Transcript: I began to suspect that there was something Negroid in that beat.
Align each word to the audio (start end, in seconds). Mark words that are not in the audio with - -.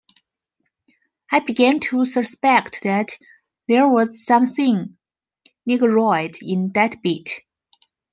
I 1.31 1.41
began 1.41 1.79
to 1.81 2.05
suspect 2.07 2.81
that 2.81 3.09
there 3.67 3.87
was 3.87 4.25
something 4.25 4.97
Negroid 5.67 6.37
in 6.41 6.71
that 6.73 7.03
beat. 7.03 7.43